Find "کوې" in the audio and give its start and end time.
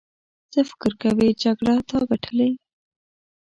1.01-1.29